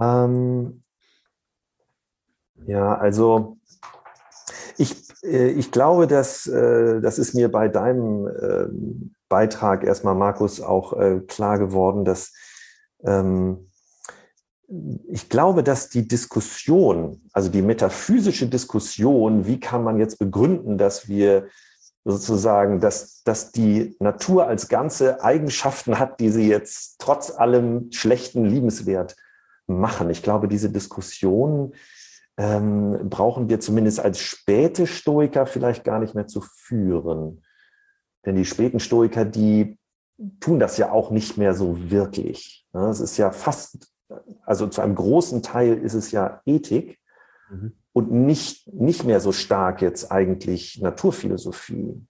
[0.00, 0.82] Ähm,
[2.66, 3.58] ja, also
[4.76, 8.66] ich, äh, ich glaube, dass äh, das ist mir bei deinem äh,
[9.28, 12.32] Beitrag erstmal, Markus, auch äh, klar geworden, dass
[13.04, 13.70] ähm,
[15.10, 21.08] ich glaube, dass die Diskussion, also die metaphysische Diskussion, wie kann man jetzt begründen, dass
[21.08, 21.48] wir
[22.04, 28.44] sozusagen, dass, dass die Natur als Ganze Eigenschaften hat, die sie jetzt trotz allem schlechten
[28.44, 29.16] liebenswert
[29.66, 30.10] machen.
[30.10, 31.72] Ich glaube, diese Diskussion
[32.36, 37.42] ähm, brauchen wir zumindest als späte Stoiker vielleicht gar nicht mehr zu führen.
[38.26, 39.78] Denn die späten Stoiker, die
[40.40, 42.66] tun das ja auch nicht mehr so wirklich.
[42.72, 43.93] Es ist ja fast
[44.44, 46.98] also zu einem großen Teil ist es ja Ethik
[47.50, 47.72] mhm.
[47.92, 52.06] und nicht, nicht mehr so stark jetzt eigentlich Naturphilosophie.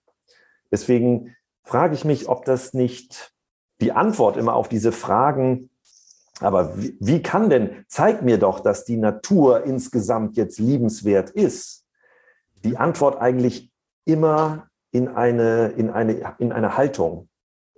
[0.70, 3.32] Deswegen frage ich mich, ob das nicht
[3.80, 5.70] die Antwort immer auf diese Fragen,
[6.40, 11.84] aber wie, wie kann denn, zeig mir doch, dass die Natur insgesamt jetzt liebenswert ist,
[12.64, 13.70] die Antwort eigentlich
[14.04, 17.28] immer in eine, in eine, in eine Haltung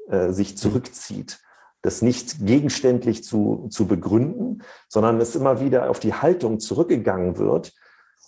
[0.09, 1.41] äh, sich zurückzieht
[1.87, 7.73] das nicht gegenständlich zu, zu begründen, sondern es immer wieder auf die Haltung zurückgegangen wird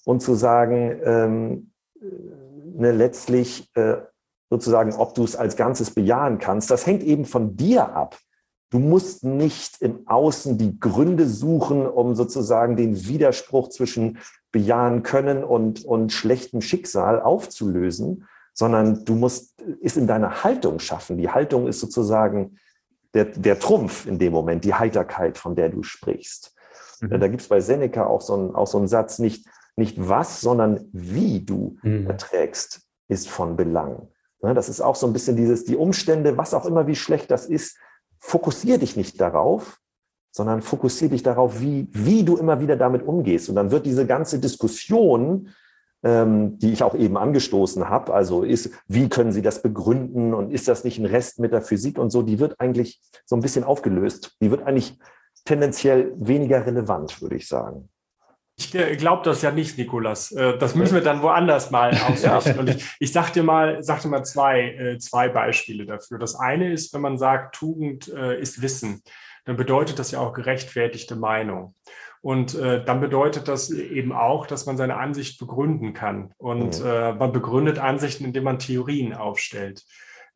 [0.05, 3.97] und zu sagen, ähm, ne, letztlich äh,
[4.49, 8.17] sozusagen, ob du es als Ganzes bejahen kannst, das hängt eben von dir ab.
[8.71, 14.19] Du musst nicht im Außen die Gründe suchen, um sozusagen den Widerspruch zwischen
[14.53, 21.19] bejahen können und, und schlechtem Schicksal aufzulösen, sondern du musst es in deiner Haltung schaffen.
[21.19, 22.59] Die Haltung ist sozusagen
[23.15, 26.55] der, der Trumpf in dem Moment, die Heiterkeit, von der du sprichst.
[27.01, 27.21] Mhm.
[27.21, 30.41] Da gibt es bei Seneca auch so, ein, auch so einen Satz, nicht, nicht was,
[30.41, 32.07] sondern wie du mhm.
[32.07, 34.09] erträgst, ist von Belang.
[34.41, 37.47] Das ist auch so ein bisschen dieses, die Umstände, was auch immer, wie schlecht das
[37.47, 37.77] ist,
[38.21, 39.81] fokussier dich nicht darauf,
[40.31, 43.49] sondern fokussier dich darauf, wie, wie du immer wieder damit umgehst.
[43.49, 45.51] Und dann wird diese ganze Diskussion
[46.03, 48.15] ähm, die ich auch eben angestoßen habe.
[48.15, 51.63] Also ist, wie können Sie das begründen und ist das nicht ein Rest mit der
[51.63, 54.37] Physik und so, die wird eigentlich so ein bisschen aufgelöst.
[54.41, 54.99] Die wird eigentlich
[55.45, 57.89] tendenziell weniger relevant, würde ich sagen.
[58.57, 60.33] Ich glaube das ja nicht, Nikolas.
[60.33, 62.59] Äh, das müssen wir dann woanders mal ausrichten.
[62.59, 66.19] Und ich, ich sag dir mal, sag dir mal zwei, äh, zwei Beispiele dafür.
[66.19, 69.03] Das eine ist, wenn man sagt, Tugend äh, ist Wissen,
[69.45, 71.75] dann bedeutet das ja auch gerechtfertigte Meinung.
[72.21, 76.33] Und äh, dann bedeutet das eben auch, dass man seine Ansicht begründen kann.
[76.39, 76.87] Und mhm.
[76.87, 79.85] äh, man begründet Ansichten, indem man Theorien aufstellt.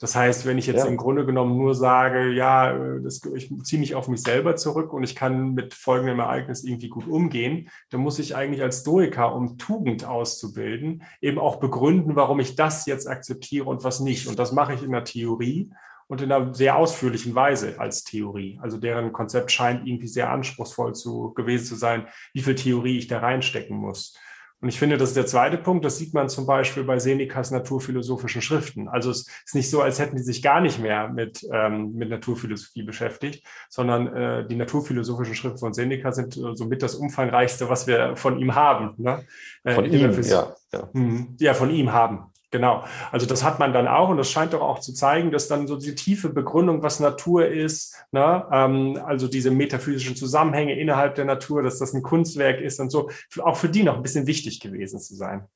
[0.03, 0.87] Das heißt, wenn ich jetzt ja.
[0.87, 5.05] im Grunde genommen nur sage, ja, das, ich ziehe mich auf mich selber zurück und
[5.05, 9.59] ich kann mit folgendem Ereignis irgendwie gut umgehen, dann muss ich eigentlich als Stoiker, um
[9.59, 14.27] Tugend auszubilden, eben auch begründen, warum ich das jetzt akzeptiere und was nicht.
[14.27, 15.71] Und das mache ich in der Theorie
[16.13, 18.59] und in einer sehr ausführlichen Weise als Theorie.
[18.61, 23.07] Also deren Konzept scheint irgendwie sehr anspruchsvoll zu, gewesen zu sein, wie viel Theorie ich
[23.07, 24.15] da reinstecken muss.
[24.61, 25.87] Und ich finde, das ist der zweite Punkt.
[25.87, 28.89] Das sieht man zum Beispiel bei Senecas naturphilosophischen Schriften.
[28.89, 32.11] Also es ist nicht so, als hätten die sich gar nicht mehr mit, ähm, mit
[32.11, 37.87] Naturphilosophie beschäftigt, sondern äh, die naturphilosophischen Schriften von Seneca sind äh, somit das umfangreichste, was
[37.87, 38.93] wir von ihm haben.
[38.99, 39.25] Ne?
[39.65, 40.91] Äh, von ihm, ja, ja.
[40.93, 42.32] Hm, ja, von ihm haben.
[42.53, 42.85] Genau.
[43.11, 45.67] Also das hat man dann auch und das scheint doch auch zu zeigen, dass dann
[45.67, 48.47] so die tiefe Begründung, was Natur ist, ne?
[48.53, 53.09] ähm, also diese metaphysischen Zusammenhänge innerhalb der Natur, dass das ein Kunstwerk ist und so,
[53.43, 55.49] auch für die noch ein bisschen wichtig gewesen zu sein.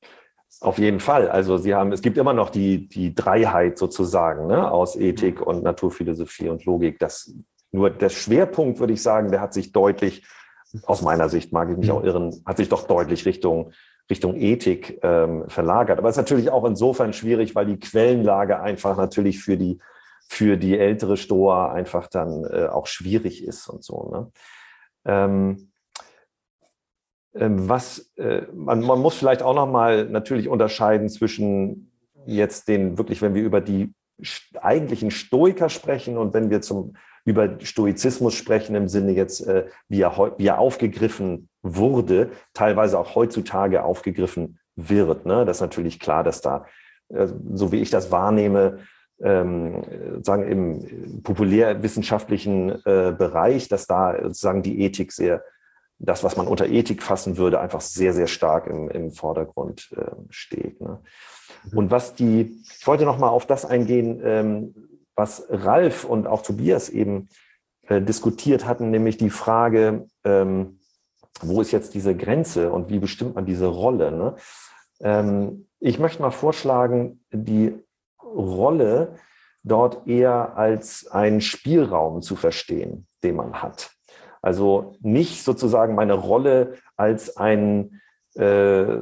[0.59, 1.29] Auf jeden Fall.
[1.29, 4.71] Also Sie haben, es gibt immer noch die, die Dreiheit sozusagen ne?
[4.71, 6.97] aus Ethik und Naturphilosophie und Logik.
[6.97, 7.31] Das,
[7.71, 10.25] nur der Schwerpunkt, würde ich sagen, der hat sich deutlich,
[10.83, 13.71] aus meiner Sicht mag ich mich auch irren, hat sich doch deutlich Richtung
[14.09, 15.99] Richtung Ethik ähm, verlagert.
[15.99, 19.79] Aber es ist natürlich auch insofern schwierig, weil die Quellenlage einfach natürlich für die,
[20.27, 24.09] für die ältere Stoa einfach dann äh, auch schwierig ist und so.
[24.11, 24.31] Ne?
[25.05, 25.71] Ähm,
[27.35, 31.91] ähm, was äh, man, man muss vielleicht auch noch mal natürlich unterscheiden zwischen
[32.25, 33.93] jetzt den wirklich, wenn wir über die
[34.59, 36.95] eigentlichen Stoiker sprechen und wenn wir zum
[37.27, 43.15] über Stoizismus sprechen im Sinne jetzt, äh, wie, er, wie er aufgegriffen wurde, teilweise auch
[43.15, 45.25] heutzutage aufgegriffen wird.
[45.25, 45.43] Ne?
[45.43, 46.65] Das ist natürlich klar, dass da,
[47.09, 48.79] äh, so wie ich das wahrnehme,
[49.21, 49.83] ähm,
[50.23, 55.43] sagen im populärwissenschaftlichen äh, Bereich, dass da sozusagen die Ethik sehr,
[55.99, 60.11] das, was man unter Ethik fassen würde, einfach sehr, sehr stark im, im Vordergrund äh,
[60.29, 60.79] steht.
[60.79, 60.99] Ne?
[61.71, 61.77] Mhm.
[61.77, 64.75] Und was die, ich wollte noch mal auf das eingehen, ähm,
[65.17, 67.27] was Ralf und auch Tobias eben
[67.87, 70.79] äh, diskutiert hatten, nämlich die Frage, ähm,
[71.41, 74.11] wo ist jetzt diese Grenze und wie bestimmt man diese Rolle?
[74.11, 74.35] Ne?
[75.01, 77.75] Ähm, ich möchte mal vorschlagen, die
[78.23, 79.15] Rolle
[79.63, 83.91] dort eher als einen Spielraum zu verstehen, den man hat.
[84.41, 87.97] Also nicht sozusagen meine Rolle als ein äh,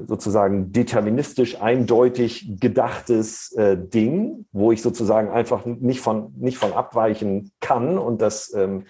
[0.08, 7.52] sozusagen deterministisch eindeutig gedachtes äh, Ding, wo ich sozusagen einfach nicht von, nicht von abweichen
[7.60, 8.86] kann und das, ähm,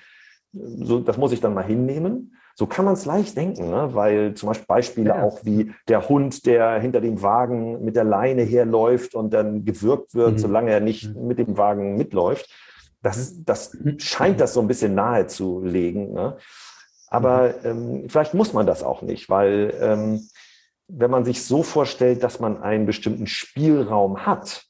[0.54, 2.36] so, das muss ich dann mal hinnehmen.
[2.58, 3.90] So kann man es leicht denken, ne?
[3.94, 5.24] weil zum Beispiel Beispiele ja.
[5.24, 10.16] auch wie der Hund, der hinter dem Wagen mit der Leine herläuft und dann gewürgt
[10.16, 10.38] wird, mhm.
[10.38, 11.28] solange er nicht mhm.
[11.28, 12.50] mit dem Wagen mitläuft.
[13.02, 14.00] Das, das mhm.
[14.00, 16.14] scheint das so ein bisschen nahe zu legen.
[16.14, 16.38] Ne?
[17.08, 17.66] Aber mhm.
[17.66, 20.28] ähm, vielleicht muss man das auch nicht, weil ähm,
[20.88, 24.66] wenn man sich so vorstellt, dass man einen bestimmten Spielraum hat,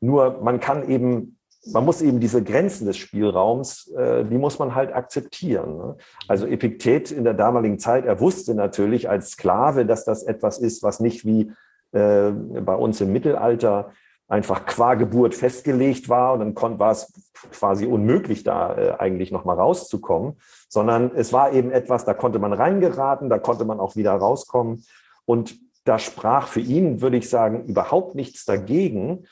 [0.00, 1.38] nur man kann eben,
[1.72, 5.76] man muss eben diese Grenzen des Spielraums, äh, die muss man halt akzeptieren.
[5.78, 5.96] Ne?
[6.28, 10.82] Also Epiktet in der damaligen Zeit, er wusste natürlich als Sklave, dass das etwas ist,
[10.82, 11.52] was nicht wie
[11.92, 13.92] äh, bei uns im Mittelalter
[14.28, 17.12] einfach qua Geburt festgelegt war und dann war es
[17.52, 22.52] quasi unmöglich, da äh, eigentlich nochmal rauszukommen, sondern es war eben etwas, da konnte man
[22.52, 24.84] reingeraten, da konnte man auch wieder rauskommen.
[25.26, 29.26] Und da sprach für ihn, würde ich sagen, überhaupt nichts dagegen,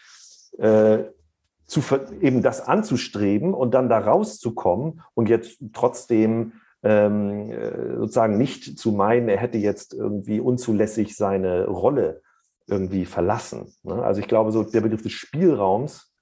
[0.59, 1.05] äh,
[1.67, 1.81] zu,
[2.21, 6.53] eben das anzustreben und dann da rauszukommen und jetzt trotzdem
[6.83, 12.21] ähm, äh, sozusagen nicht zu meinen, er hätte jetzt irgendwie unzulässig seine Rolle
[12.73, 13.73] irgendwie verlassen.
[13.83, 14.03] Ne?
[14.03, 16.13] Also ich glaube, so der Begriff des Spielraums,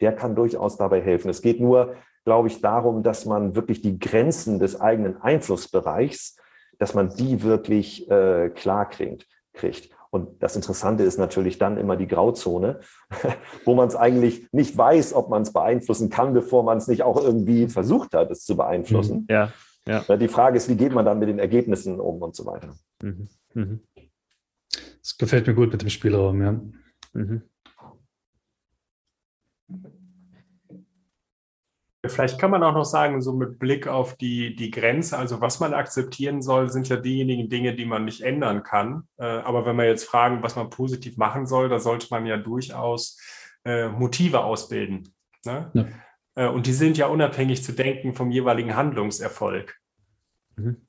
[0.00, 1.28] der kann durchaus dabei helfen.
[1.28, 1.94] Es geht nur,
[2.24, 6.36] glaube ich, darum, dass man wirklich die Grenzen des eigenen Einflussbereichs
[6.78, 9.90] dass man die wirklich äh, klar kriegt, kriegt.
[10.10, 12.80] Und das Interessante ist natürlich dann immer die Grauzone,
[13.64, 17.02] wo man es eigentlich nicht weiß, ob man es beeinflussen kann, bevor man es nicht
[17.02, 19.20] auch irgendwie versucht hat, es zu beeinflussen.
[19.20, 19.26] Mhm.
[19.28, 19.52] Ja,
[19.86, 20.16] ja.
[20.16, 22.74] Die Frage ist, wie geht man dann mit den Ergebnissen um und so weiter.
[23.02, 23.28] Mhm.
[23.54, 23.80] Mhm.
[25.04, 26.60] Das gefällt mir gut mit dem Spielraum, ja.
[27.12, 27.42] Mhm.
[32.06, 35.60] Vielleicht kann man auch noch sagen, so mit Blick auf die, die Grenze, also was
[35.60, 39.08] man akzeptieren soll, sind ja diejenigen Dinge, die man nicht ändern kann.
[39.16, 42.36] Äh, aber wenn wir jetzt fragen, was man positiv machen soll, da sollte man ja
[42.36, 43.18] durchaus
[43.64, 45.14] äh, Motive ausbilden.
[45.44, 45.70] Ne?
[45.74, 45.86] Ja.
[46.34, 49.78] Äh, und die sind ja unabhängig zu denken vom jeweiligen Handlungserfolg.
[50.56, 50.86] Mhm.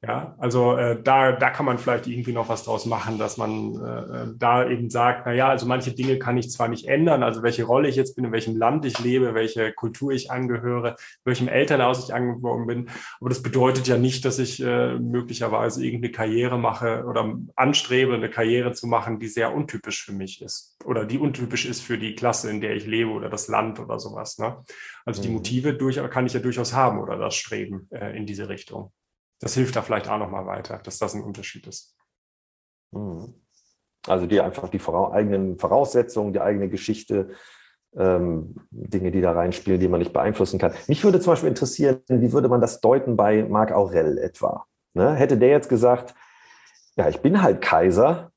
[0.00, 3.74] Ja, also äh, da, da kann man vielleicht irgendwie noch was draus machen, dass man
[3.74, 7.42] äh, da eben sagt, na ja, also manche Dinge kann ich zwar nicht ändern, also
[7.42, 11.48] welche Rolle ich jetzt bin, in welchem Land ich lebe, welche Kultur ich angehöre, welchem
[11.48, 16.60] Elternhaus ich angeboren bin, aber das bedeutet ja nicht, dass ich äh, möglicherweise irgendeine Karriere
[16.60, 21.18] mache oder anstrebe, eine Karriere zu machen, die sehr untypisch für mich ist oder die
[21.18, 24.38] untypisch ist für die Klasse, in der ich lebe oder das Land oder sowas.
[24.38, 24.58] Ne?
[25.04, 25.34] Also die mhm.
[25.34, 28.92] Motive durch, kann ich ja durchaus haben oder das Streben äh, in diese Richtung
[29.40, 31.96] das hilft da vielleicht auch nochmal weiter, dass das ein Unterschied ist.
[32.92, 33.34] Mhm.
[34.06, 37.30] Also die einfach die eigenen Voraussetzungen, die eigene Geschichte,
[37.96, 40.72] ähm, Dinge, die da reinspielen, die man nicht beeinflussen kann.
[40.86, 44.66] Mich würde zum Beispiel interessieren, wie würde man das deuten bei Marc Aurel etwa?
[44.94, 45.14] Ne?
[45.14, 46.14] Hätte der jetzt gesagt,
[46.96, 48.32] ja, ich bin halt Kaiser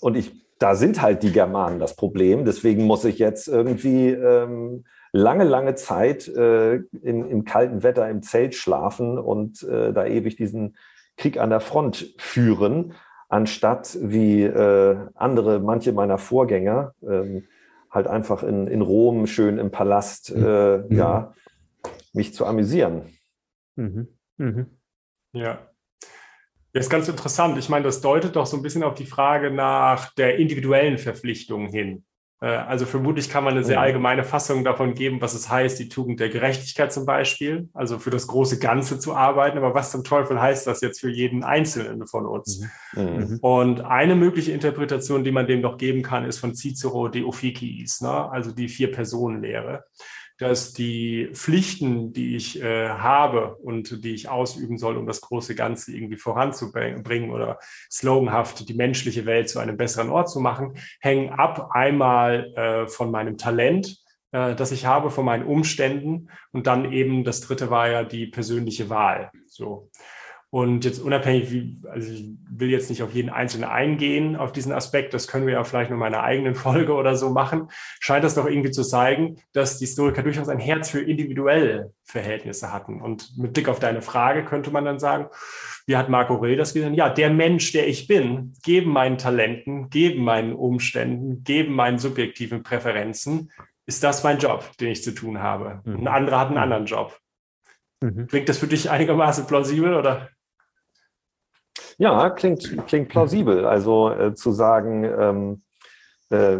[0.00, 2.44] und ich, da sind halt die Germanen das Problem.
[2.44, 8.22] Deswegen muss ich jetzt irgendwie ähm, lange, lange Zeit äh, in, im kalten Wetter im
[8.22, 10.76] Zelt schlafen und äh, da ewig diesen
[11.16, 12.94] Krieg an der Front führen,
[13.28, 17.44] anstatt wie äh, andere, manche meiner Vorgänger, ähm,
[17.90, 20.86] halt einfach in, in Rom schön im Palast, äh, mhm.
[20.90, 21.34] ja,
[22.14, 23.02] mich zu amüsieren.
[23.76, 24.08] Mhm.
[24.38, 24.66] Mhm.
[25.32, 25.58] Ja.
[26.74, 27.58] Ja, ist ganz interessant.
[27.58, 31.68] Ich meine, das deutet doch so ein bisschen auf die Frage nach der individuellen Verpflichtung
[31.68, 32.04] hin.
[32.42, 35.88] Äh, also vermutlich kann man eine sehr allgemeine Fassung davon geben, was es heißt, die
[35.88, 39.56] Tugend der Gerechtigkeit zum Beispiel, also für das große Ganze zu arbeiten.
[39.58, 42.60] Aber was zum Teufel heißt das jetzt für jeden Einzelnen von uns?
[42.94, 43.02] Mhm.
[43.02, 43.38] mhm.
[43.40, 48.00] Und eine mögliche Interpretation, die man dem noch geben kann, ist von Cicero de Officiis,
[48.00, 48.30] ne?
[48.30, 49.84] also die Vier-Personen-Lehre
[50.38, 55.54] dass die Pflichten, die ich äh, habe und die ich ausüben soll, um das große
[55.54, 57.58] Ganze irgendwie voranzubringen oder
[57.90, 63.10] sloganhaft die menschliche Welt zu einem besseren Ort zu machen, hängen ab einmal äh, von
[63.10, 63.98] meinem Talent,
[64.32, 68.26] äh, das ich habe, von meinen Umständen und dann eben das dritte war ja die
[68.26, 69.30] persönliche Wahl.
[69.46, 69.90] So.
[70.54, 74.70] Und jetzt unabhängig, wie, also ich will jetzt nicht auf jeden Einzelnen eingehen, auf diesen
[74.72, 77.68] Aspekt, das können wir ja vielleicht nur in meiner eigenen Folge oder so machen,
[78.00, 82.70] scheint das doch irgendwie zu zeigen, dass die Historiker durchaus ein Herz für individuelle Verhältnisse
[82.70, 83.00] hatten.
[83.00, 85.28] Und mit Blick auf deine Frage könnte man dann sagen,
[85.86, 86.96] wie hat Marco Rell das gesagt?
[86.96, 92.62] Ja, der Mensch, der ich bin, geben meinen Talenten, geben meinen Umständen, geben meinen subjektiven
[92.62, 93.50] Präferenzen,
[93.86, 95.80] ist das mein Job, den ich zu tun habe.
[95.86, 96.00] Mhm.
[96.00, 97.18] Ein anderer hat einen anderen Job.
[98.02, 98.26] Mhm.
[98.26, 100.28] Klingt das für dich einigermaßen plausibel oder?
[102.02, 103.64] Ja, klingt, klingt plausibel.
[103.64, 105.62] Also äh, zu sagen, ähm,
[106.30, 106.58] äh,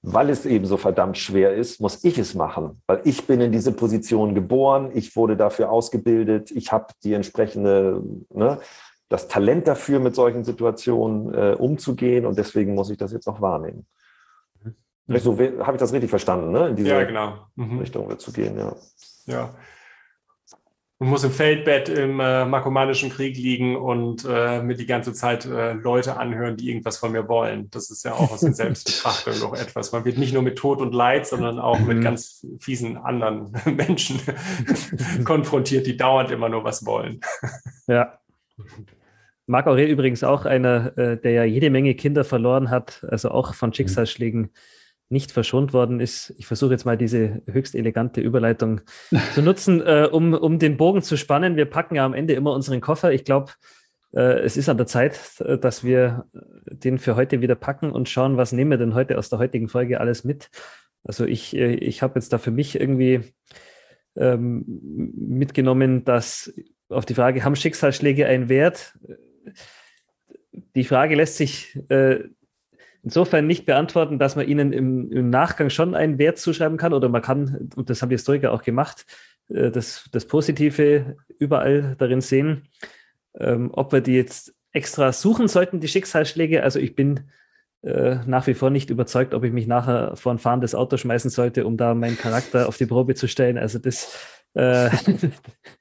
[0.00, 3.50] weil es eben so verdammt schwer ist, muss ich es machen, weil ich bin in
[3.50, 8.00] diese Position geboren, ich wurde dafür ausgebildet, ich habe die entsprechende,
[8.32, 8.60] ne,
[9.08, 13.40] das Talent dafür, mit solchen Situationen äh, umzugehen und deswegen muss ich das jetzt auch
[13.40, 13.86] wahrnehmen.
[15.08, 15.18] Mhm.
[15.18, 16.68] So, habe ich das richtig verstanden, ne?
[16.68, 17.32] in diese ja, genau.
[17.56, 17.80] mhm.
[17.80, 18.76] Richtung zu gehen, ja.
[19.26, 19.50] Ja,
[21.00, 25.46] und muss im Feldbett im äh, markomanischen Krieg liegen und äh, mir die ganze Zeit
[25.46, 27.70] äh, Leute anhören, die irgendwas von mir wollen.
[27.70, 29.92] Das ist ja auch aus der Selbstbetrachtung noch etwas.
[29.92, 32.02] Man wird nicht nur mit Tod und Leid, sondern auch mit mhm.
[32.02, 34.20] ganz fiesen anderen Menschen
[35.24, 37.22] konfrontiert, die dauernd immer nur was wollen.
[37.86, 38.18] Ja.
[39.46, 43.54] Marc Aurel übrigens auch einer, äh, der ja jede Menge Kinder verloren hat, also auch
[43.54, 44.50] von Schicksalsschlägen
[45.10, 46.32] nicht verschont worden ist.
[46.38, 48.80] Ich versuche jetzt mal diese höchst elegante Überleitung
[49.34, 51.56] zu nutzen, äh, um, um den Bogen zu spannen.
[51.56, 53.12] Wir packen ja am Ende immer unseren Koffer.
[53.12, 53.52] Ich glaube,
[54.12, 56.26] äh, es ist an der Zeit, äh, dass wir
[56.66, 59.68] den für heute wieder packen und schauen, was nehmen wir denn heute aus der heutigen
[59.68, 60.48] Folge alles mit.
[61.04, 63.32] Also ich, äh, ich habe jetzt da für mich irgendwie
[64.16, 64.64] ähm,
[65.16, 66.52] mitgenommen, dass
[66.88, 68.98] auf die Frage, haben Schicksalsschläge einen Wert?
[70.74, 72.24] Die Frage lässt sich äh,
[73.02, 77.08] insofern nicht beantworten, dass man ihnen im, im, Nachgang schon einen Wert zuschreiben kann oder
[77.08, 79.06] man kann, und das haben die Historiker auch gemacht,
[79.48, 82.68] äh, das, das Positive überall darin sehen.
[83.38, 87.30] Ähm, ob wir die jetzt extra suchen sollten, die Schicksalsschläge, also ich bin
[87.82, 91.30] äh, nach wie vor nicht überzeugt, ob ich mich nachher vor ein fahrendes Auto schmeißen
[91.30, 93.56] sollte, um da meinen Charakter auf die Probe zu stellen.
[93.56, 94.18] Also das
[94.54, 94.90] äh,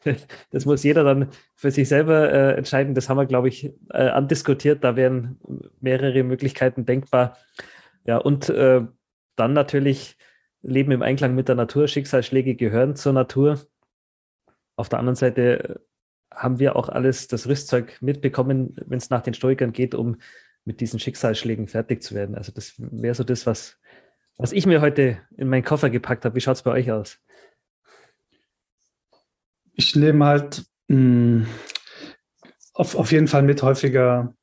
[0.51, 2.95] das muss jeder dann für sich selber äh, entscheiden.
[2.95, 4.83] Das haben wir, glaube ich, äh, andiskutiert.
[4.83, 5.39] Da wären
[5.81, 7.37] mehrere Möglichkeiten denkbar.
[8.05, 8.81] Ja, und äh,
[9.35, 10.17] dann natürlich
[10.61, 11.87] Leben im Einklang mit der Natur.
[11.87, 13.59] Schicksalsschläge gehören zur Natur.
[14.75, 15.81] Auf der anderen Seite
[16.31, 20.17] haben wir auch alles das Rüstzeug mitbekommen, wenn es nach den Stoikern geht, um
[20.65, 22.35] mit diesen Schicksalsschlägen fertig zu werden.
[22.35, 23.79] Also das wäre so das, was,
[24.37, 26.35] was ich mir heute in meinen Koffer gepackt habe.
[26.35, 27.19] Wie schaut es bei euch aus?
[29.79, 31.47] Ich nehme halt mh, hm,
[32.73, 34.35] auf, auf jeden Fall mit häufiger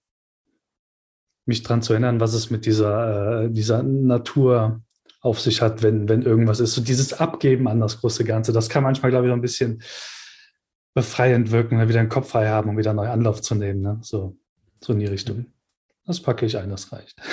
[1.44, 4.80] mich daran zu erinnern, was es mit dieser, äh, dieser Natur
[5.20, 6.74] auf sich hat, wenn, wenn irgendwas ist.
[6.74, 9.82] So dieses Abgeben an das große Ganze, das kann manchmal, glaube ich, noch ein bisschen
[10.94, 13.82] befreiend wirken, wieder den Kopf frei haben, um wieder neu Anlauf zu nehmen.
[13.82, 13.98] Ne?
[14.00, 14.38] So,
[14.82, 15.46] so in die Richtung.
[16.06, 17.16] Das packe ich ein, das reicht.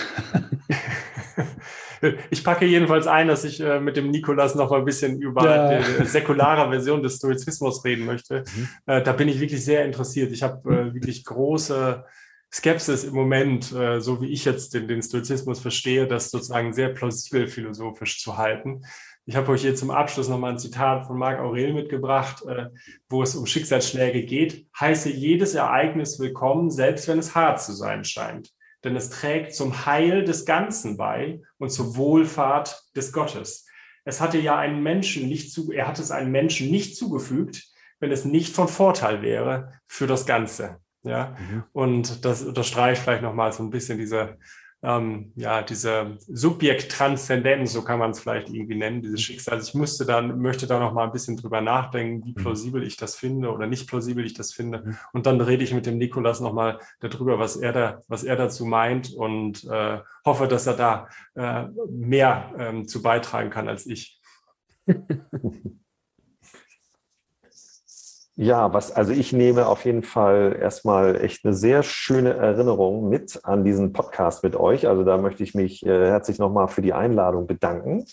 [2.29, 5.45] Ich packe jedenfalls ein, dass ich äh, mit dem Nikolas noch mal ein bisschen über
[5.45, 5.79] ja.
[5.79, 8.43] die säkulare Version des Stoizismus reden möchte.
[8.55, 8.67] Mhm.
[8.85, 10.31] Äh, da bin ich wirklich sehr interessiert.
[10.33, 12.03] Ich habe äh, wirklich große
[12.51, 16.89] Skepsis im Moment, äh, so wie ich jetzt den, den Stoizismus verstehe, das sozusagen sehr
[16.89, 18.81] plausibel philosophisch zu halten.
[19.25, 22.65] Ich habe euch hier zum Abschluss nochmal ein Zitat von Marc Aurel mitgebracht, äh,
[23.07, 24.67] wo es um Schicksalsschläge geht.
[24.77, 28.51] Heiße jedes Ereignis willkommen, selbst wenn es hart zu sein scheint
[28.83, 33.65] denn es trägt zum Heil des Ganzen bei und zur Wohlfahrt des Gottes.
[34.05, 37.63] Es hatte ja einen Menschen nicht zu, er hat es einem Menschen nicht zugefügt,
[37.99, 40.79] wenn es nicht von Vorteil wäre für das Ganze.
[41.05, 41.63] Ja, mhm.
[41.73, 44.37] und das unterstreicht vielleicht nochmal so ein bisschen diese,
[44.83, 49.23] ähm, ja, diese Subjekt-Transzendenz, so kann man es vielleicht irgendwie nennen, dieses mhm.
[49.23, 49.55] Schicksal.
[49.55, 52.35] Also ich musste dann, möchte da noch mal ein bisschen drüber nachdenken, wie mhm.
[52.35, 54.83] plausibel ich das finde oder nicht plausibel ich das finde.
[54.85, 54.97] Mhm.
[55.13, 58.35] Und dann rede ich mit dem Nikolas noch mal darüber, was er da, was er
[58.35, 63.85] dazu meint und äh, hoffe, dass er da äh, mehr ähm, zu beitragen kann als
[63.85, 64.19] ich.
[68.35, 73.39] Ja, was, also ich nehme auf jeden Fall erstmal echt eine sehr schöne Erinnerung mit
[73.43, 74.87] an diesen Podcast mit euch.
[74.87, 78.05] Also da möchte ich mich äh, herzlich nochmal für die Einladung bedanken.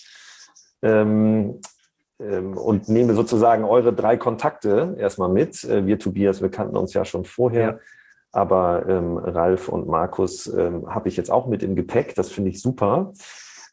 [0.82, 1.60] Ähm,
[2.20, 5.64] ähm, und nehme sozusagen eure drei Kontakte erstmal mit.
[5.64, 7.62] Äh, wir, Tobias, wir kannten uns ja schon vorher.
[7.62, 7.78] Ja.
[8.32, 12.14] Aber ähm, Ralf und Markus ähm, habe ich jetzt auch mit im Gepäck.
[12.14, 13.12] Das finde ich super.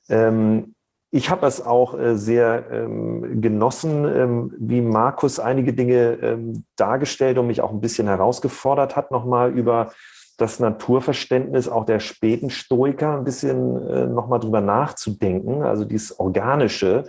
[0.10, 0.76] Ähm,
[1.18, 7.40] ich habe es auch äh, sehr ähm, genossen, ähm, wie Markus einige Dinge ähm, dargestellt
[7.40, 9.92] und mich auch ein bisschen herausgefordert hat, nochmal über
[10.38, 17.06] das Naturverständnis auch der späten Stoiker ein bisschen äh, nochmal drüber nachzudenken, also dieses organische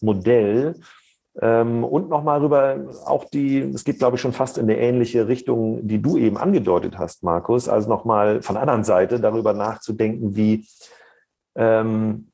[0.00, 0.76] Modell.
[1.40, 5.28] Ähm, und nochmal rüber auch die, es geht glaube ich schon fast in eine ähnliche
[5.28, 10.34] Richtung, die du eben angedeutet hast, Markus, also nochmal von der anderen Seite darüber nachzudenken,
[10.34, 10.66] wie
[11.56, 12.30] ähm,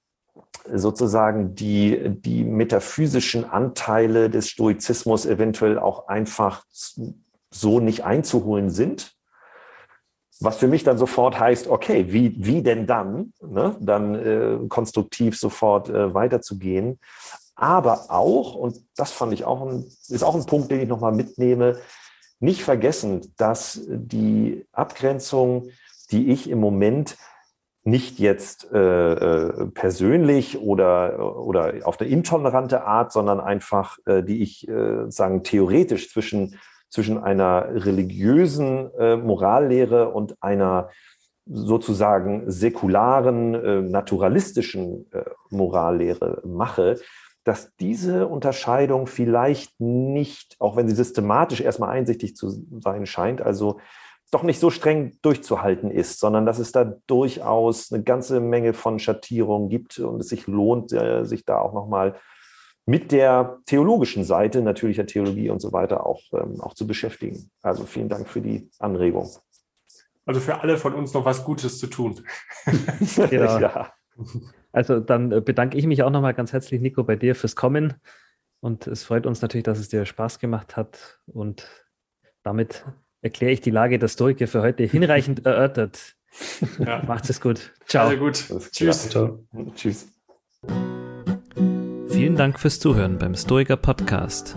[0.73, 6.65] sozusagen die, die metaphysischen Anteile des Stoizismus eventuell auch einfach
[7.51, 9.15] so nicht einzuholen sind.
[10.41, 13.33] Was für mich dann sofort heißt, okay, wie, wie denn dann?
[13.41, 13.77] Ne?
[13.81, 16.99] Dann äh, konstruktiv sofort äh, weiterzugehen.
[17.55, 21.13] Aber auch, und das fand ich auch ein, ist auch ein Punkt, den ich nochmal
[21.13, 21.79] mitnehme,
[22.39, 25.71] nicht vergessen, dass die Abgrenzung,
[26.11, 27.17] die ich im Moment
[27.87, 34.43] nicht jetzt äh, äh, persönlich oder, oder auf eine intolerante Art, sondern einfach, äh, die
[34.43, 36.59] ich äh, sagen, theoretisch zwischen,
[36.91, 40.91] zwischen einer religiösen äh, Morallehre und einer
[41.47, 46.99] sozusagen säkularen, äh, naturalistischen äh, Morallehre mache,
[47.45, 53.79] dass diese Unterscheidung vielleicht nicht, auch wenn sie systematisch erstmal einsichtig zu sein scheint, also
[54.31, 58.99] doch nicht so streng durchzuhalten ist, sondern dass es da durchaus eine ganze Menge von
[58.99, 62.17] Schattierungen gibt und es sich lohnt, äh, sich da auch nochmal
[62.87, 67.51] mit der theologischen Seite natürlicher Theologie und so weiter auch, ähm, auch zu beschäftigen.
[67.63, 69.29] Also vielen Dank für die Anregung.
[70.25, 72.21] Also für alle von uns noch was Gutes zu tun.
[73.31, 73.59] genau.
[73.59, 73.93] ja.
[74.73, 77.95] Also dann äh, bedanke ich mich auch nochmal ganz herzlich, Nico, bei dir fürs Kommen.
[78.61, 81.21] Und es freut uns natürlich, dass es dir Spaß gemacht hat.
[81.27, 81.69] Und
[82.43, 82.85] damit
[83.27, 86.15] erkläre ich die Lage der Stoiker für heute hinreichend erörtert.
[86.79, 87.03] Ja.
[87.07, 87.73] Macht es gut.
[87.87, 88.09] Ciao.
[88.09, 88.45] Sehr gut.
[88.73, 89.09] Tschüss.
[89.09, 89.45] Ciao.
[89.75, 90.09] Tschüss.
[92.09, 94.55] Vielen Dank fürs Zuhören beim Stoiker Podcast.